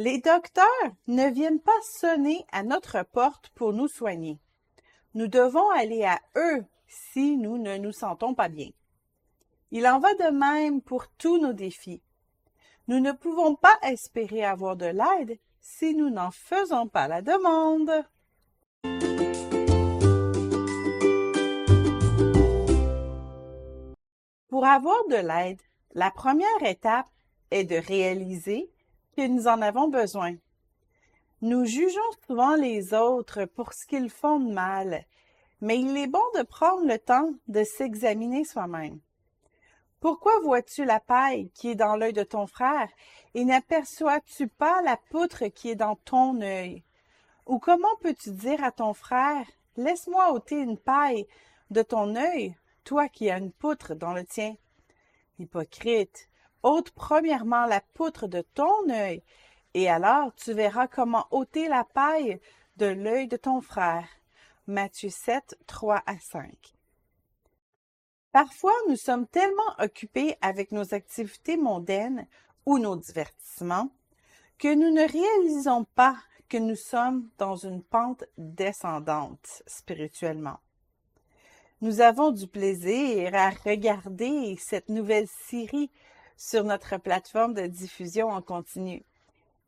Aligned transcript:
Les 0.00 0.20
docteurs 0.20 0.64
ne 1.08 1.28
viennent 1.28 1.58
pas 1.58 1.72
sonner 1.82 2.46
à 2.52 2.62
notre 2.62 3.02
porte 3.02 3.48
pour 3.56 3.72
nous 3.72 3.88
soigner. 3.88 4.38
Nous 5.14 5.26
devons 5.26 5.68
aller 5.70 6.04
à 6.04 6.20
eux 6.36 6.64
si 6.86 7.36
nous 7.36 7.58
ne 7.58 7.76
nous 7.78 7.90
sentons 7.90 8.32
pas 8.32 8.48
bien. 8.48 8.70
Il 9.72 9.88
en 9.88 9.98
va 9.98 10.14
de 10.14 10.30
même 10.30 10.82
pour 10.82 11.08
tous 11.08 11.38
nos 11.38 11.52
défis. 11.52 12.00
Nous 12.86 13.00
ne 13.00 13.10
pouvons 13.10 13.56
pas 13.56 13.76
espérer 13.82 14.44
avoir 14.44 14.76
de 14.76 14.86
l'aide 14.86 15.36
si 15.60 15.96
nous 15.96 16.10
n'en 16.10 16.30
faisons 16.30 16.86
pas 16.86 17.08
la 17.08 17.20
demande. 17.20 17.90
Pour 24.48 24.64
avoir 24.64 25.04
de 25.08 25.16
l'aide, 25.16 25.60
la 25.94 26.12
première 26.12 26.62
étape 26.62 27.08
est 27.50 27.64
de 27.64 27.76
réaliser 27.76 28.70
nous 29.26 29.48
en 29.48 29.60
avons 29.62 29.88
besoin. 29.88 30.36
Nous 31.40 31.64
jugeons 31.64 32.00
souvent 32.26 32.54
les 32.54 32.94
autres 32.94 33.44
pour 33.46 33.72
ce 33.72 33.86
qu'ils 33.86 34.10
font 34.10 34.38
de 34.38 34.52
mal, 34.52 35.04
mais 35.60 35.80
il 35.80 35.96
est 35.96 36.06
bon 36.06 36.22
de 36.36 36.42
prendre 36.42 36.86
le 36.86 36.98
temps 36.98 37.30
de 37.48 37.64
s'examiner 37.64 38.44
soi-même. 38.44 39.00
Pourquoi 40.00 40.38
vois-tu 40.40 40.84
la 40.84 41.00
paille 41.00 41.50
qui 41.54 41.70
est 41.70 41.74
dans 41.74 41.96
l'œil 41.96 42.12
de 42.12 42.22
ton 42.22 42.46
frère 42.46 42.88
et 43.34 43.44
n'aperçois-tu 43.44 44.46
pas 44.46 44.80
la 44.82 44.96
poutre 45.10 45.46
qui 45.46 45.70
est 45.70 45.74
dans 45.74 45.96
ton 45.96 46.40
œil? 46.40 46.84
Ou 47.46 47.58
comment 47.58 47.96
peux-tu 48.00 48.30
dire 48.30 48.62
à 48.62 48.70
ton 48.70 48.94
frère, 48.94 49.46
laisse-moi 49.76 50.32
ôter 50.32 50.56
une 50.60 50.78
paille 50.78 51.26
de 51.70 51.82
ton 51.82 52.14
œil 52.14 52.54
toi 52.88 53.06
qui 53.10 53.30
as 53.30 53.36
une 53.36 53.52
poutre 53.52 53.94
dans 53.94 54.14
le 54.14 54.24
tien. 54.24 54.54
Hypocrite, 55.38 56.30
ôte 56.62 56.90
premièrement 56.90 57.66
la 57.66 57.80
poutre 57.80 58.26
de 58.26 58.42
ton 58.54 58.88
œil, 58.90 59.22
et 59.74 59.88
alors 59.88 60.34
tu 60.34 60.52
verras 60.52 60.86
comment 60.88 61.26
ôter 61.30 61.68
la 61.68 61.84
paille 61.84 62.40
de 62.76 62.86
l'œil 62.86 63.28
de 63.28 63.36
ton 63.36 63.60
frère. 63.60 64.08
Matthieu 64.66 65.10
7, 65.10 65.58
3 65.66 66.02
à 66.06 66.18
5. 66.18 66.74
Parfois, 68.32 68.74
nous 68.88 68.96
sommes 68.96 69.26
tellement 69.26 69.74
occupés 69.78 70.36
avec 70.42 70.72
nos 70.72 70.94
activités 70.94 71.56
mondaines 71.56 72.26
ou 72.66 72.78
nos 72.78 72.96
divertissements 72.96 73.90
que 74.58 74.74
nous 74.74 74.92
ne 74.92 75.10
réalisons 75.10 75.84
pas 75.94 76.16
que 76.48 76.58
nous 76.58 76.76
sommes 76.76 77.28
dans 77.38 77.56
une 77.56 77.82
pente 77.82 78.24
descendante 78.36 79.62
spirituellement. 79.66 80.58
Nous 81.80 82.00
avons 82.00 82.32
du 82.32 82.46
plaisir 82.46 83.34
à 83.34 83.50
regarder 83.50 84.56
cette 84.58 84.88
nouvelle 84.88 85.28
série 85.46 85.90
sur 86.38 86.64
notre 86.64 86.96
plateforme 86.96 87.52
de 87.52 87.66
diffusion 87.66 88.30
en 88.30 88.40
continu. 88.40 89.04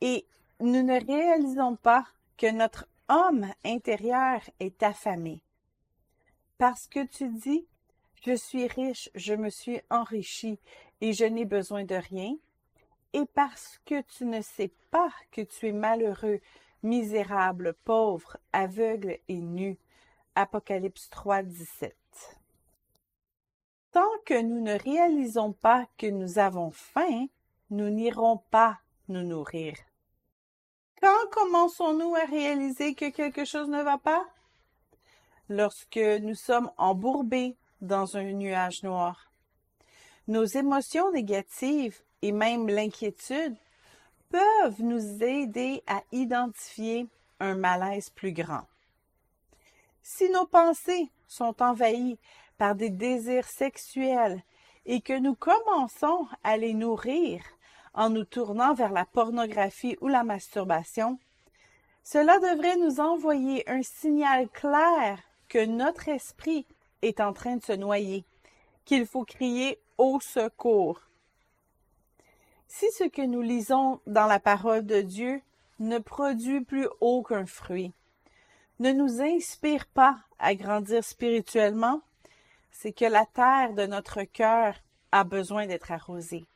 Et 0.00 0.24
nous 0.60 0.84
ne 0.84 1.04
réalisons 1.04 1.74
pas 1.74 2.06
que 2.36 2.48
notre 2.50 2.86
homme 3.08 3.46
intérieur 3.64 4.40
est 4.60 4.82
affamé. 4.84 5.40
Parce 6.58 6.86
que 6.86 7.04
tu 7.04 7.28
dis, 7.30 7.66
je 8.24 8.34
suis 8.34 8.68
riche, 8.68 9.10
je 9.14 9.34
me 9.34 9.48
suis 9.48 9.80
enrichi 9.90 10.60
et 11.00 11.12
je 11.12 11.24
n'ai 11.24 11.44
besoin 11.44 11.84
de 11.84 11.94
rien, 11.94 12.36
et 13.12 13.24
parce 13.34 13.80
que 13.86 14.02
tu 14.02 14.26
ne 14.26 14.42
sais 14.42 14.70
pas 14.90 15.10
que 15.30 15.40
tu 15.40 15.68
es 15.68 15.72
malheureux, 15.72 16.40
misérable, 16.82 17.74
pauvre, 17.84 18.36
aveugle 18.52 19.18
et 19.28 19.40
nu. 19.40 19.78
Apocalypse 20.34 21.08
3, 21.10 21.42
17. 21.42 21.96
Nous 24.30 24.60
ne 24.60 24.78
réalisons 24.78 25.52
pas 25.52 25.86
que 25.96 26.06
nous 26.06 26.38
avons 26.38 26.70
faim, 26.70 27.26
nous 27.70 27.88
n'irons 27.88 28.38
pas 28.50 28.78
nous 29.08 29.22
nourrir. 29.22 29.74
Quand 31.00 31.30
commençons-nous 31.30 32.14
à 32.14 32.24
réaliser 32.24 32.94
que 32.94 33.08
quelque 33.08 33.44
chose 33.44 33.68
ne 33.68 33.82
va 33.82 33.98
pas? 33.98 34.26
Lorsque 35.48 35.96
nous 35.96 36.34
sommes 36.34 36.70
embourbés 36.76 37.56
dans 37.80 38.16
un 38.16 38.32
nuage 38.32 38.82
noir. 38.82 39.32
Nos 40.26 40.44
émotions 40.44 41.10
négatives 41.12 42.00
et 42.20 42.32
même 42.32 42.68
l'inquiétude 42.68 43.56
peuvent 44.28 44.82
nous 44.82 45.22
aider 45.22 45.82
à 45.86 46.02
identifier 46.12 47.06
un 47.40 47.54
malaise 47.54 48.10
plus 48.10 48.32
grand. 48.32 48.66
Si 50.02 50.28
nos 50.30 50.46
pensées 50.46 51.10
sont 51.26 51.62
envahies 51.62 52.18
par 52.58 52.74
des 52.74 52.90
désirs 52.90 53.48
sexuels 53.48 54.42
et 54.84 55.00
que 55.00 55.18
nous 55.18 55.34
commençons 55.34 56.26
à 56.42 56.56
les 56.56 56.74
nourrir 56.74 57.42
en 57.94 58.10
nous 58.10 58.24
tournant 58.24 58.74
vers 58.74 58.92
la 58.92 59.04
pornographie 59.04 59.96
ou 60.00 60.08
la 60.08 60.24
masturbation, 60.24 61.18
cela 62.04 62.38
devrait 62.38 62.76
nous 62.76 63.00
envoyer 63.00 63.68
un 63.68 63.82
signal 63.82 64.48
clair 64.48 65.18
que 65.48 65.64
notre 65.64 66.08
esprit 66.08 66.66
est 67.02 67.20
en 67.20 67.32
train 67.32 67.56
de 67.56 67.64
se 67.64 67.72
noyer, 67.72 68.24
qu'il 68.84 69.06
faut 69.06 69.24
crier 69.24 69.78
au 69.98 70.20
secours. 70.20 71.00
Si 72.66 72.90
ce 72.92 73.04
que 73.04 73.22
nous 73.22 73.42
lisons 73.42 74.00
dans 74.06 74.26
la 74.26 74.40
parole 74.40 74.84
de 74.86 75.00
Dieu 75.00 75.40
ne 75.80 75.98
produit 75.98 76.60
plus 76.60 76.88
aucun 77.00 77.46
fruit, 77.46 77.92
ne 78.78 78.92
nous 78.92 79.20
inspire 79.20 79.86
pas 79.86 80.18
à 80.38 80.54
grandir 80.54 81.02
spirituellement, 81.02 82.00
c'est 82.70 82.92
que 82.92 83.04
la 83.04 83.26
terre 83.26 83.74
de 83.74 83.86
notre 83.86 84.22
cœur 84.22 84.74
a 85.12 85.24
besoin 85.24 85.66
d'être 85.66 85.90
arrosée. 85.90 86.46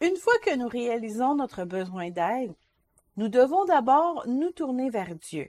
Une 0.00 0.16
fois 0.16 0.38
que 0.38 0.54
nous 0.56 0.68
réalisons 0.68 1.34
notre 1.34 1.64
besoin 1.64 2.10
d'aide, 2.10 2.54
nous 3.16 3.28
devons 3.28 3.64
d'abord 3.64 4.24
nous 4.26 4.50
tourner 4.50 4.90
vers 4.90 5.14
Dieu. 5.14 5.48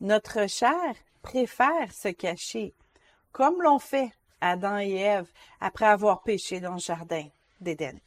Notre 0.00 0.48
chair 0.48 0.94
préfère 1.22 1.92
se 1.92 2.08
cacher, 2.08 2.72
comme 3.32 3.62
l'ont 3.62 3.78
fait 3.78 4.10
Adam 4.40 4.78
et 4.78 4.94
Ève 4.94 5.30
après 5.60 5.86
avoir 5.86 6.22
péché 6.22 6.60
dans 6.60 6.74
le 6.74 6.78
jardin 6.78 7.26
d'Éden. 7.60 7.98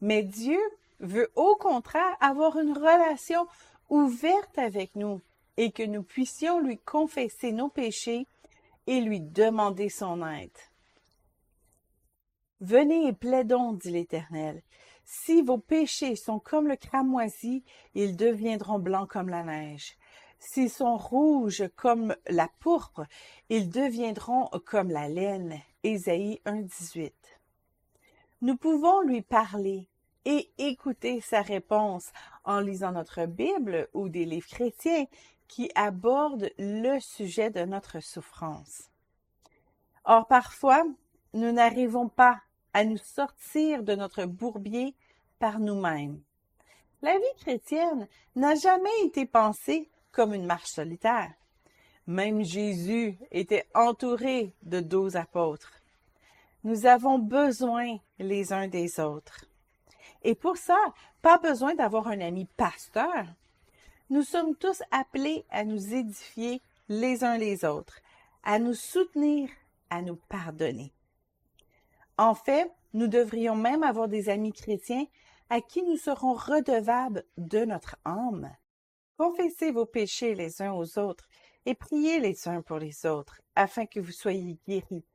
Mais 0.00 0.22
Dieu 0.22 0.60
veut 1.00 1.30
au 1.34 1.56
contraire 1.56 2.16
avoir 2.20 2.58
une 2.58 2.76
relation 2.76 3.46
ouverte 3.88 4.58
avec 4.58 4.94
nous 4.94 5.20
et 5.56 5.70
que 5.70 5.82
nous 5.82 6.02
puissions 6.02 6.60
lui 6.60 6.78
confesser 6.78 7.52
nos 7.52 7.68
péchés 7.68 8.26
et 8.88 9.02
lui 9.02 9.20
demander 9.20 9.90
son 9.90 10.26
aide. 10.26 10.50
Venez 12.60 13.06
et 13.06 13.12
plaidons, 13.12 13.74
dit 13.74 13.90
l'Éternel. 13.90 14.62
Si 15.04 15.42
vos 15.42 15.58
péchés 15.58 16.16
sont 16.16 16.38
comme 16.38 16.66
le 16.66 16.76
cramoisi, 16.76 17.64
ils 17.94 18.16
deviendront 18.16 18.78
blancs 18.78 19.10
comme 19.10 19.28
la 19.28 19.44
neige. 19.44 19.98
S'ils 20.38 20.70
sont 20.70 20.96
rouges 20.96 21.68
comme 21.76 22.16
la 22.28 22.48
pourpre, 22.60 23.04
ils 23.50 23.68
deviendront 23.68 24.48
comme 24.64 24.90
la 24.90 25.06
laine. 25.08 25.60
Ésaïe 25.82 26.40
1.18. 26.46 27.12
Nous 28.40 28.56
pouvons 28.56 29.02
lui 29.02 29.20
parler 29.20 29.86
et 30.28 30.50
écouter 30.58 31.22
sa 31.22 31.40
réponse 31.40 32.12
en 32.44 32.60
lisant 32.60 32.92
notre 32.92 33.24
Bible 33.24 33.88
ou 33.94 34.10
des 34.10 34.26
livres 34.26 34.46
chrétiens 34.46 35.06
qui 35.48 35.70
aborde 35.74 36.50
le 36.58 37.00
sujet 37.00 37.48
de 37.48 37.64
notre 37.64 38.00
souffrance. 38.00 38.90
Or, 40.04 40.26
parfois, 40.26 40.84
nous 41.32 41.50
n'arrivons 41.50 42.10
pas 42.10 42.42
à 42.74 42.84
nous 42.84 42.98
sortir 42.98 43.82
de 43.82 43.94
notre 43.94 44.26
bourbier 44.26 44.94
par 45.38 45.60
nous-mêmes. 45.60 46.20
La 47.00 47.14
vie 47.14 47.38
chrétienne 47.38 48.06
n'a 48.36 48.54
jamais 48.54 49.04
été 49.04 49.24
pensée 49.24 49.88
comme 50.12 50.34
une 50.34 50.44
marche 50.44 50.72
solitaire. 50.72 51.32
Même 52.06 52.44
Jésus 52.44 53.16
était 53.30 53.66
entouré 53.74 54.52
de 54.62 54.80
douze 54.80 55.16
apôtres. 55.16 55.80
Nous 56.64 56.84
avons 56.84 57.18
besoin 57.18 57.96
les 58.18 58.52
uns 58.52 58.68
des 58.68 59.00
autres. 59.00 59.47
Et 60.28 60.34
pour 60.34 60.58
ça, 60.58 60.76
pas 61.22 61.38
besoin 61.38 61.74
d'avoir 61.74 62.06
un 62.08 62.20
ami 62.20 62.44
pasteur 62.58 63.24
nous 64.10 64.22
sommes 64.22 64.54
tous 64.56 64.82
appelés 64.90 65.46
à 65.48 65.64
nous 65.64 65.94
édifier 65.94 66.60
les 66.90 67.24
uns 67.24 67.38
les 67.38 67.64
autres, 67.64 68.00
à 68.42 68.58
nous 68.58 68.74
soutenir, 68.74 69.48
à 69.88 70.02
nous 70.02 70.16
pardonner. 70.16 70.92
En 72.18 72.34
fait, 72.34 72.70
nous 72.92 73.06
devrions 73.06 73.54
même 73.54 73.82
avoir 73.82 74.06
des 74.06 74.28
amis 74.28 74.52
chrétiens 74.52 75.06
à 75.48 75.62
qui 75.62 75.82
nous 75.82 75.96
serons 75.96 76.34
redevables 76.34 77.24
de 77.38 77.64
notre 77.64 77.96
âme. 78.04 78.50
Confessez 79.16 79.72
vos 79.72 79.86
péchés 79.86 80.34
les 80.34 80.60
uns 80.60 80.72
aux 80.72 80.98
autres 80.98 81.28
et 81.64 81.74
priez 81.74 82.20
les 82.20 82.48
uns 82.48 82.60
pour 82.60 82.78
les 82.78 83.06
autres, 83.06 83.40
afin 83.56 83.86
que 83.86 84.00
vous 84.00 84.12
soyez 84.12 84.58
guéris. 84.66 85.06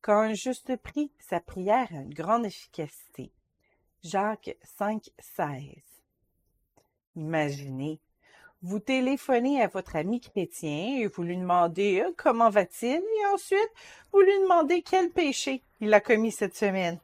Quand 0.00 0.20
un 0.20 0.34
juste 0.34 0.76
prie, 0.76 1.12
sa 1.18 1.40
prière 1.40 1.88
a 1.92 2.02
une 2.02 2.14
grande 2.14 2.46
efficacité. 2.46 3.32
Jacques 4.04 4.54
5, 4.76 5.10
16. 5.18 5.60
Imaginez 7.16 8.00
vous 8.60 8.78
téléphonez 8.78 9.62
à 9.62 9.66
votre 9.66 9.96
ami 9.96 10.20
chrétien 10.20 10.98
et 10.98 11.06
vous 11.06 11.22
lui 11.22 11.36
demandez 11.36 12.00
euh, 12.00 12.12
comment 12.16 12.48
va-t-il? 12.50 12.96
Et 12.96 13.26
ensuite 13.32 13.70
vous 14.12 14.20
lui 14.20 14.32
demandez 14.42 14.82
quel 14.82 15.10
péché 15.10 15.62
il 15.80 15.92
a 15.92 16.00
commis 16.00 16.32
cette 16.32 16.56
semaine. 16.56 16.98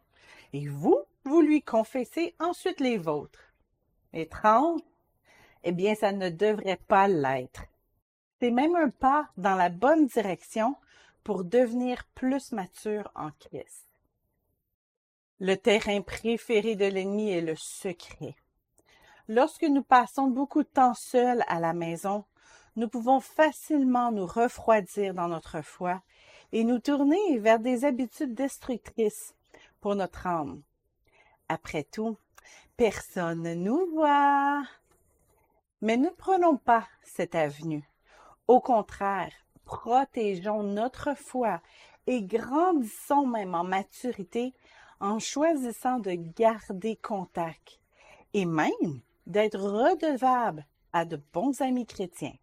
Et 0.53 0.69
vous, 0.69 0.99
vous 1.25 1.41
lui 1.41 1.63
confessez 1.63 2.35
ensuite 2.39 2.81
les 2.81 2.99
vôtres. 2.99 3.53
Étrange? 4.13 4.81
Eh 5.65 5.73
bien, 5.73 5.95
ça 5.95 6.13
ne 6.13 6.31
devrait 6.31 6.81
pas 6.89 7.09
l'être. 7.09 7.65
C'est 8.41 8.51
même 8.51 8.75
un 8.77 8.89
pas 8.89 9.29
dans 9.37 9.55
la 9.55 9.69
bonne 9.69 10.07
direction 10.07 10.77
pour 11.25 11.45
devenir 11.45 12.05
plus 12.15 12.53
mature 12.53 13.11
en 13.15 13.31
Christ. 13.39 13.90
Le 15.43 15.57
terrain 15.57 16.03
préféré 16.03 16.77
de 16.77 16.85
l'ennemi 16.85 17.31
est 17.31 17.41
le 17.41 17.57
secret. 17.57 18.37
Lorsque 19.27 19.63
nous 19.63 19.83
passons 19.83 20.27
beaucoup 20.27 20.63
de 20.63 20.69
temps 20.69 20.93
seuls 20.93 21.43
à 21.49 21.61
la 21.61 21.73
maison, 21.73 22.27
nous 22.77 22.89
pouvons 22.89 23.21
facilement 23.21 24.13
nous 24.13 24.27
refroidir 24.27 25.15
dans 25.15 25.29
notre 25.29 25.63
foi 25.63 26.03
et 26.53 26.63
nous 26.63 26.79
tourner 26.79 27.39
vers 27.39 27.59
des 27.59 27.87
habitudes 27.87 28.35
destructrices 28.35 29.35
pour 29.81 29.95
notre 29.95 30.27
âme. 30.27 30.61
Après 31.49 31.85
tout, 31.85 32.19
personne 32.77 33.41
ne 33.41 33.55
nous 33.55 33.87
voit. 33.95 34.63
Mais 35.81 35.97
ne 35.97 36.11
prenons 36.11 36.59
pas 36.59 36.87
cette 37.03 37.35
avenue. 37.35 37.89
Au 38.47 38.61
contraire, 38.61 39.33
protégeons 39.65 40.65
notre 40.65 41.17
foi 41.17 41.63
et 42.07 42.23
grandissons 42.23 43.27
même 43.27 43.55
en 43.55 43.65
maturité 43.65 44.53
en 45.01 45.19
choisissant 45.19 45.99
de 45.99 46.13
garder 46.13 46.97
contact 46.97 47.81
et 48.35 48.45
même 48.45 49.01
d'être 49.27 49.59
redevable 49.59 50.67
à 50.93 51.05
de 51.05 51.21
bons 51.33 51.61
amis 51.61 51.87
chrétiens. 51.87 52.37